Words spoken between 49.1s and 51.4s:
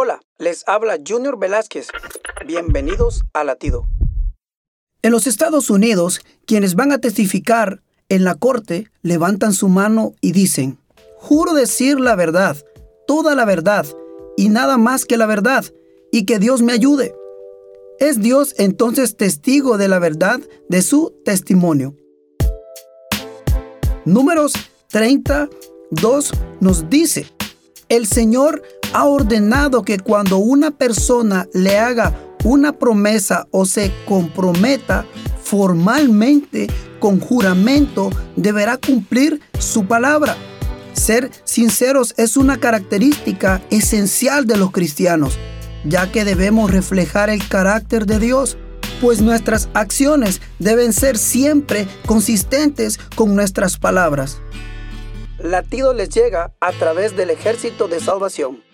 nuestras acciones deben ser